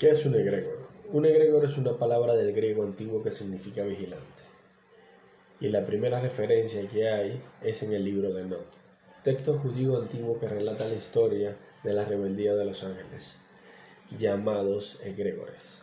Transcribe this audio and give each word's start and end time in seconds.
¿Qué 0.00 0.08
es 0.08 0.24
un 0.24 0.34
egregor? 0.34 0.78
Un 1.12 1.26
egregor 1.26 1.62
es 1.66 1.76
una 1.76 1.98
palabra 1.98 2.32
del 2.32 2.54
griego 2.54 2.84
antiguo 2.84 3.22
que 3.22 3.30
significa 3.30 3.84
vigilante. 3.84 4.44
Y 5.60 5.68
la 5.68 5.84
primera 5.84 6.18
referencia 6.18 6.88
que 6.88 7.06
hay 7.06 7.38
es 7.60 7.82
en 7.82 7.92
el 7.92 8.04
libro 8.04 8.32
de 8.32 8.40
Enoch, 8.40 8.64
texto 9.22 9.58
judío 9.58 9.98
antiguo 9.98 10.40
que 10.40 10.48
relata 10.48 10.88
la 10.88 10.94
historia 10.94 11.54
de 11.84 11.92
la 11.92 12.06
rebeldía 12.06 12.54
de 12.54 12.64
los 12.64 12.82
ángeles, 12.82 13.36
llamados 14.16 15.00
egregores, 15.04 15.82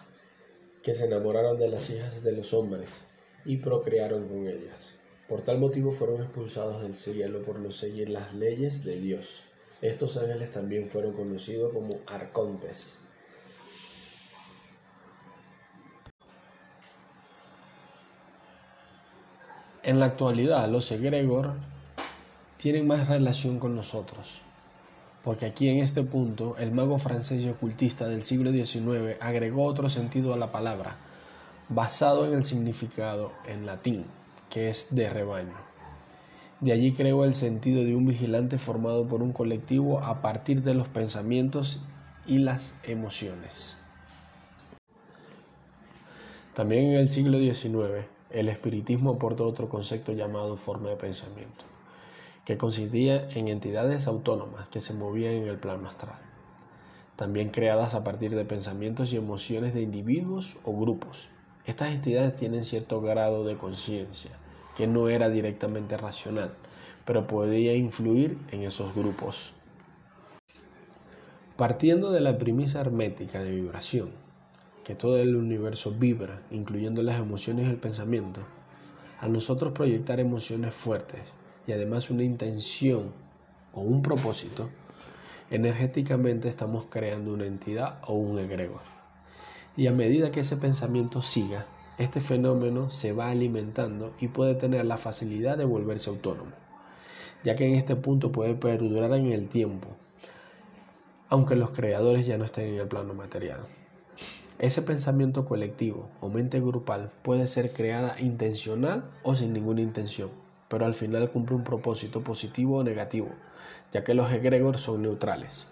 que 0.81 0.95
se 0.95 1.05
enamoraron 1.05 1.59
de 1.59 1.67
las 1.67 1.87
hijas 1.91 2.23
de 2.23 2.31
los 2.31 2.55
hombres 2.55 3.03
y 3.45 3.57
procrearon 3.57 4.27
con 4.27 4.47
ellas. 4.47 4.95
Por 5.29 5.41
tal 5.41 5.59
motivo 5.59 5.91
fueron 5.91 6.23
expulsados 6.23 6.81
del 6.81 6.95
cielo 6.95 7.43
por 7.43 7.59
no 7.59 7.69
seguir 7.69 8.09
las 8.09 8.33
leyes 8.33 8.83
de 8.83 8.99
Dios. 8.99 9.43
Estos 9.83 10.17
ángeles 10.17 10.49
también 10.49 10.89
fueron 10.89 11.13
conocidos 11.13 11.71
como 11.71 11.99
arcontes. 12.07 13.01
En 19.87 20.01
la 20.01 20.07
actualidad, 20.07 20.69
los 20.69 20.91
egregor 20.91 21.53
tienen 22.57 22.87
más 22.87 23.07
relación 23.07 23.57
con 23.57 23.73
nosotros, 23.73 24.41
porque 25.23 25.45
aquí 25.45 25.69
en 25.69 25.77
este 25.77 26.03
punto 26.03 26.57
el 26.57 26.73
mago 26.73 26.99
francés 26.99 27.45
y 27.45 27.49
ocultista 27.49 28.09
del 28.09 28.25
siglo 28.25 28.51
XIX 28.51 29.15
agregó 29.21 29.63
otro 29.63 29.87
sentido 29.87 30.33
a 30.33 30.37
la 30.37 30.51
palabra, 30.51 30.97
basado 31.69 32.27
en 32.27 32.33
el 32.33 32.43
significado 32.43 33.31
en 33.47 33.65
latín, 33.65 34.03
que 34.49 34.67
es 34.67 34.93
de 34.93 35.09
rebaño. 35.09 35.55
De 36.59 36.73
allí 36.73 36.91
creó 36.91 37.23
el 37.23 37.33
sentido 37.33 37.85
de 37.85 37.95
un 37.95 38.05
vigilante 38.05 38.57
formado 38.57 39.07
por 39.07 39.23
un 39.23 39.31
colectivo 39.31 40.01
a 40.01 40.21
partir 40.21 40.63
de 40.63 40.73
los 40.73 40.89
pensamientos 40.89 41.79
y 42.25 42.39
las 42.39 42.73
emociones. 42.83 43.77
También 46.53 46.87
en 46.87 46.99
el 46.99 47.07
siglo 47.07 47.39
XIX, 47.39 48.16
el 48.29 48.49
espiritismo 48.49 49.11
aportó 49.11 49.47
otro 49.47 49.69
concepto 49.69 50.11
llamado 50.13 50.57
forma 50.57 50.89
de 50.89 50.95
pensamiento, 50.95 51.65
que 52.45 52.57
consistía 52.57 53.29
en 53.31 53.47
entidades 53.47 54.07
autónomas 54.07 54.67
que 54.69 54.81
se 54.81 54.93
movían 54.93 55.33
en 55.33 55.47
el 55.47 55.57
plano 55.57 55.87
astral, 55.87 56.19
también 57.15 57.49
creadas 57.49 57.95
a 57.95 58.03
partir 58.03 58.35
de 58.35 58.45
pensamientos 58.45 59.13
y 59.13 59.17
emociones 59.17 59.73
de 59.73 59.81
individuos 59.81 60.57
o 60.63 60.73
grupos. 60.77 61.27
Estas 61.65 61.91
entidades 61.91 62.35
tienen 62.35 62.63
cierto 62.63 63.01
grado 63.01 63.43
de 63.43 63.57
conciencia, 63.57 64.31
que 64.77 64.87
no 64.87 65.09
era 65.09 65.29
directamente 65.29 65.97
racional, 65.97 66.53
pero 67.05 67.25
podía 67.25 67.73
influir 67.75 68.37
en 68.51 68.63
esos 68.63 68.93
grupos. 68.95 69.53
Partiendo 71.55 72.11
de 72.11 72.19
la 72.19 72.37
premisa 72.37 72.81
hermética 72.81 73.41
de 73.41 73.49
vibración, 73.49 74.11
que 74.87 74.95
todo 74.95 75.17
el 75.17 75.35
universo 75.35 75.91
vibra, 75.91 76.43
incluyendo 76.49 77.03
las 77.03 77.19
emociones 77.19 77.67
y 77.67 77.71
el 77.71 77.75
pensamiento, 77.75 78.39
a 79.19 79.27
nosotros 79.27 79.73
proyectar 79.73 80.21
emociones 80.21 80.73
fuertes 80.73 81.19
y 81.67 81.73
además 81.73 82.09
una 82.09 82.23
intención 82.23 83.11
o 83.73 83.81
un 83.81 84.01
propósito, 84.01 84.69
energéticamente 85.51 86.47
estamos 86.47 86.85
creando 86.89 87.33
una 87.33 87.45
entidad 87.45 87.99
o 88.07 88.13
un 88.13 88.39
egregor. 88.39 88.79
Y 89.75 89.87
a 89.87 89.91
medida 89.91 90.31
que 90.31 90.39
ese 90.39 90.55
pensamiento 90.55 91.21
siga, 91.21 91.65
este 91.97 92.21
fenómeno 92.21 92.89
se 92.89 93.11
va 93.11 93.29
alimentando 93.29 94.13
y 94.21 94.29
puede 94.29 94.55
tener 94.55 94.85
la 94.85 94.95
facilidad 94.95 95.57
de 95.57 95.65
volverse 95.65 96.09
autónomo, 96.09 96.53
ya 97.43 97.55
que 97.55 97.67
en 97.67 97.75
este 97.75 97.97
punto 97.97 98.31
puede 98.31 98.55
perdurar 98.55 99.11
en 99.15 99.33
el 99.33 99.49
tiempo, 99.49 99.89
aunque 101.27 101.57
los 101.57 101.71
creadores 101.71 102.25
ya 102.25 102.37
no 102.37 102.45
estén 102.45 102.69
en 102.69 102.79
el 102.79 102.87
plano 102.87 103.13
material. 103.13 103.67
Ese 104.59 104.81
pensamiento 104.81 105.45
colectivo 105.45 106.09
o 106.19 106.29
mente 106.29 106.59
grupal 106.59 107.11
puede 107.21 107.45
ser 107.45 107.73
creada 107.73 108.19
intencional 108.19 109.03
o 109.21 109.35
sin 109.35 109.53
ninguna 109.53 109.81
intención, 109.81 110.31
pero 110.67 110.87
al 110.87 110.95
final 110.95 111.29
cumple 111.29 111.57
un 111.57 111.63
propósito 111.63 112.21
positivo 112.21 112.77
o 112.77 112.83
negativo, 112.83 113.27
ya 113.91 114.03
que 114.03 114.15
los 114.15 114.31
egregores 114.31 114.81
son 114.81 115.03
neutrales. 115.03 115.67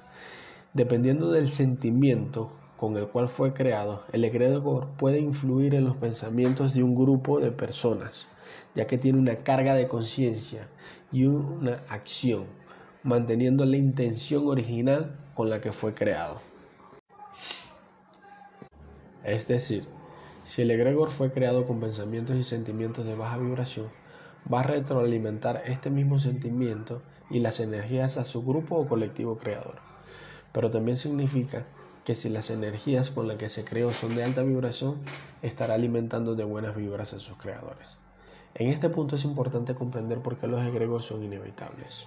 Dependiendo 0.76 1.32
del 1.32 1.52
sentimiento 1.52 2.52
con 2.78 2.96
el 2.96 3.08
cual 3.08 3.28
fue 3.28 3.54
creado, 3.54 4.04
el 4.12 4.24
egregor 4.24 4.90
puede 4.98 5.20
influir 5.20 5.74
en 5.74 5.86
los 5.86 5.96
pensamientos 5.96 6.76
de 6.76 6.84
un 6.84 6.94
grupo 6.94 7.40
de 7.40 7.50
personas, 7.50 8.28
ya 8.76 8.86
que 8.86 9.00
tiene 9.00 9.18
una 9.18 9.38
carga 9.38 9.74
de 9.74 9.88
conciencia 9.88 10.68
y 11.12 11.26
una 11.26 11.82
acción, 11.90 12.44
manteniendo 13.02 13.66
la 13.66 13.78
intención 13.78 14.48
original 14.48 15.18
con 15.34 15.50
la 15.50 15.60
que 15.60 15.72
fue 15.72 15.96
creado. 15.96 16.40
Es 19.26 19.48
decir, 19.48 19.88
si 20.44 20.62
el 20.62 20.70
egregor 20.70 21.10
fue 21.10 21.32
creado 21.32 21.66
con 21.66 21.80
pensamientos 21.80 22.36
y 22.36 22.44
sentimientos 22.44 23.06
de 23.06 23.16
baja 23.16 23.40
vibración, 23.40 23.88
va 24.52 24.60
a 24.60 24.64
retroalimentar 24.64 25.64
este 25.66 25.90
mismo 25.90 26.20
sentimiento 26.20 27.02
y 27.32 27.40
las 27.40 27.60
energías 27.60 28.18
a 28.18 28.26
su 28.26 28.44
grupo 28.44 28.76
o 28.76 28.88
colectivo 28.88 29.40
creador. 29.40 29.80
Pero 30.52 30.70
también 30.70 30.98
significa 30.98 31.66
que 32.04 32.14
si 32.14 32.30
las 32.30 32.52
energías 32.52 33.10
con 33.10 33.28
las 33.28 33.38
que 33.38 33.50
se 33.50 33.66
creó 33.66 33.90
son 33.90 34.16
de 34.16 34.24
alta 34.24 34.44
vibración, 34.44 34.98
estará 35.42 35.74
alimentando 35.74 36.36
de 36.36 36.44
buenas 36.44 36.76
vibras 36.76 37.14
a 37.14 37.20
sus 37.20 37.36
creadores. 37.38 37.98
En 38.54 38.70
este 38.70 38.90
punto 38.90 39.16
es 39.16 39.26
importante 39.26 39.74
comprender 39.74 40.20
por 40.20 40.38
qué 40.38 40.46
los 40.46 40.62
egregores 40.62 41.08
son 41.08 41.24
inevitables. 41.24 42.06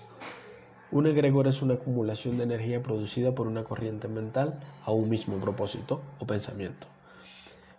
Un 0.93 1.09
egregor 1.09 1.49
es 1.49 1.61
una 1.63 1.75
acumulación 1.75 2.39
de 2.39 2.45
energía 2.45 2.81
producida 2.81 3.35
por 3.35 3.49
una 3.49 3.65
corriente 3.65 4.07
mental 4.07 4.61
a 4.85 4.93
un 4.93 5.09
mismo 5.11 5.39
propósito 5.39 6.01
o 6.21 6.27
pensamiento. 6.27 6.87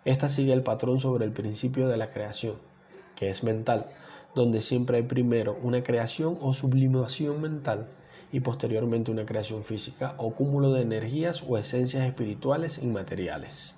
Esta 0.04 0.30
sigue 0.30 0.54
el 0.54 0.62
patrón 0.62 0.98
sobre 0.98 1.26
el 1.26 1.32
principio 1.32 1.86
de 1.86 1.98
la 1.98 2.08
creación, 2.08 2.56
que 3.16 3.28
es 3.28 3.44
mental, 3.44 3.90
donde 4.34 4.62
siempre 4.62 4.96
hay 4.96 5.02
primero 5.02 5.58
una 5.62 5.82
creación 5.82 6.38
o 6.40 6.54
sublimación 6.54 7.42
mental 7.42 7.86
y 8.32 8.40
posteriormente 8.40 9.10
una 9.10 9.26
creación 9.26 9.62
física 9.62 10.14
o 10.16 10.34
cúmulo 10.34 10.72
de 10.72 10.82
energías 10.82 11.44
o 11.46 11.58
esencias 11.58 12.06
espirituales 12.06 12.78
inmateriales. 12.78 13.74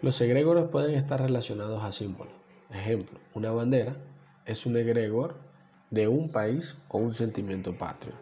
Los 0.00 0.18
egregores 0.22 0.64
pueden 0.68 0.94
estar 0.94 1.20
relacionados 1.20 1.82
a 1.82 1.92
símbolos. 1.92 2.32
Ejemplo, 2.70 3.18
una 3.34 3.50
bandera 3.50 3.96
es 4.46 4.64
un 4.64 4.78
egregor 4.78 5.36
de 5.90 6.08
un 6.08 6.30
país 6.30 6.74
o 6.88 6.96
un 6.96 7.12
sentimiento 7.12 7.76
patrio. 7.76 8.14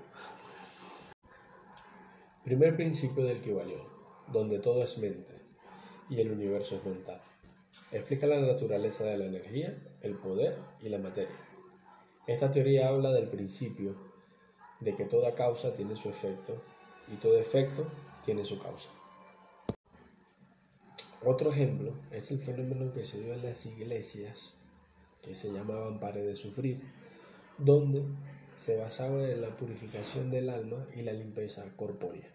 Primer 2.45 2.75
principio 2.75 3.25
del 3.25 3.41
Kybalión, 3.41 3.83
donde 4.33 4.59
todo 4.59 4.83
es 4.83 4.99
mente 4.99 5.46
y 6.09 6.21
el 6.21 6.31
universo 6.31 6.77
es 6.77 6.85
mental. 6.85 7.21
Explica 7.93 8.27
la 8.27 8.41
naturaleza 8.41 9.05
de 9.05 9.19
la 9.19 9.27
energía, 9.27 9.77
el 10.01 10.17
poder 10.17 10.57
y 10.81 10.89
la 10.89 10.99
materia. 10.99 11.37
Esta 12.27 12.51
teoría 12.51 12.89
habla 12.89 13.13
del 13.13 13.29
principio 13.29 13.95
de 14.81 14.95
que 14.95 15.05
toda 15.05 15.35
causa 15.35 15.75
tiene 15.75 15.97
su 15.97 16.09
efecto 16.09 16.61
y 17.13 17.17
todo 17.17 17.39
efecto 17.39 17.87
tiene 18.25 18.45
su 18.45 18.59
causa. 18.59 18.89
Otro 21.25 21.51
ejemplo 21.51 21.93
es 22.13 22.31
el 22.31 22.39
fenómeno 22.39 22.93
que 22.93 23.05
se 23.05 23.21
dio 23.21 23.35
en 23.35 23.43
las 23.43 23.67
iglesias 23.67 24.55
que 25.23 25.35
se 25.35 25.53
llamaban 25.53 25.99
pares 25.99 26.25
de 26.25 26.37
sufrir, 26.37 26.81
donde 27.59 28.03
se 28.55 28.77
basaba 28.77 29.29
en 29.29 29.41
la 29.41 29.51
purificación 29.51 30.31
del 30.31 30.51
alma 30.51 30.87
y 30.95 31.03
la 31.03 31.13
limpieza 31.13 31.65
corpórea, 31.77 32.29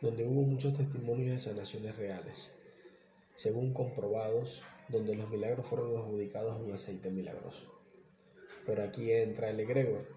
donde 0.00 0.26
hubo 0.26 0.42
muchos 0.42 0.76
testimonios 0.76 1.30
de 1.30 1.38
sanaciones 1.38 1.96
reales 1.96 2.58
según 3.38 3.72
comprobados, 3.72 4.64
donde 4.88 5.14
los 5.14 5.30
milagros 5.30 5.64
fueron 5.64 5.96
adjudicados 5.96 6.54
a 6.54 6.56
un 6.56 6.72
aceite 6.72 7.08
milagroso. 7.08 7.72
Pero 8.66 8.82
aquí 8.82 9.12
entra 9.12 9.48
el 9.48 9.60
egregor, 9.60 10.08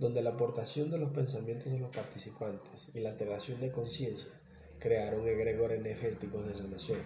donde 0.00 0.22
la 0.22 0.30
aportación 0.30 0.90
de 0.90 0.98
los 0.98 1.12
pensamientos 1.12 1.72
de 1.72 1.78
los 1.78 1.94
participantes 1.94 2.88
y 2.92 2.98
la 2.98 3.10
alteración 3.10 3.60
de 3.60 3.70
conciencia 3.70 4.32
crearon 4.80 5.28
egregor 5.28 5.70
energéticos 5.70 6.48
de 6.48 6.54
sanación, 6.56 6.98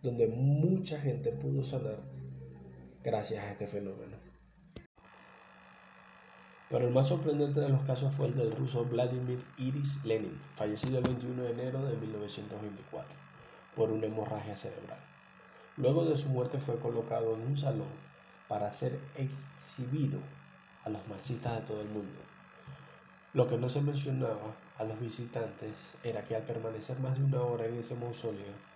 donde 0.00 0.28
mucha 0.28 0.98
gente 0.98 1.30
pudo 1.30 1.62
sanar 1.62 1.98
gracias 3.04 3.44
a 3.44 3.50
este 3.50 3.66
fenómeno. 3.66 4.16
Pero 6.70 6.86
el 6.86 6.94
más 6.94 7.08
sorprendente 7.08 7.60
de 7.60 7.68
los 7.68 7.82
casos 7.82 8.14
fue 8.14 8.28
el 8.28 8.34
del 8.34 8.52
ruso 8.52 8.86
Vladimir 8.86 9.44
Iris 9.58 10.06
Lenin, 10.06 10.40
fallecido 10.54 10.96
el 10.96 11.04
21 11.04 11.42
de 11.42 11.50
enero 11.50 11.84
de 11.84 11.98
1924 11.98 13.31
por 13.74 13.90
una 13.90 14.06
hemorragia 14.06 14.56
cerebral. 14.56 14.98
Luego 15.76 16.04
de 16.04 16.16
su 16.16 16.28
muerte 16.28 16.58
fue 16.58 16.78
colocado 16.78 17.34
en 17.34 17.42
un 17.42 17.56
salón 17.56 17.88
para 18.48 18.70
ser 18.70 18.98
exhibido 19.16 20.20
a 20.84 20.90
los 20.90 21.06
marxistas 21.08 21.56
de 21.56 21.66
todo 21.66 21.80
el 21.80 21.88
mundo. 21.88 22.20
Lo 23.32 23.46
que 23.46 23.56
no 23.56 23.68
se 23.68 23.80
mencionaba 23.80 24.54
a 24.76 24.84
los 24.84 25.00
visitantes 25.00 25.96
era 26.04 26.22
que 26.22 26.36
al 26.36 26.42
permanecer 26.42 26.98
más 27.00 27.18
de 27.18 27.24
una 27.24 27.40
hora 27.40 27.66
en 27.66 27.78
ese 27.78 27.94
mausoleo, 27.94 28.72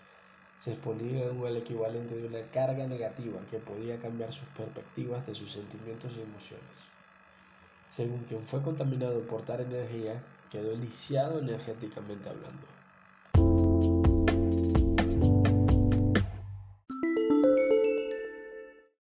se 0.57 0.73
exponían 0.73 1.45
al 1.45 1.59
equivalente 1.59 2.15
de 2.15 2.27
una 2.27 2.51
carga 2.51 2.87
negativa 2.87 3.39
que 3.51 3.59
podía 3.59 3.99
cambiar 3.99 4.33
sus 4.33 4.49
perspectivas 4.49 5.27
de 5.27 5.35
sus 5.35 5.53
sentimientos 5.53 6.17
y 6.17 6.23
emociones. 6.23 6.89
Según 7.91 8.25
quien 8.25 8.43
fue 8.47 8.63
contaminado 8.63 9.21
por 9.27 9.43
tal 9.43 9.61
energía, 9.61 10.23
quedó 10.51 10.75
lisiado 10.75 11.39
energéticamente 11.39 12.31
hablando. 12.31 12.76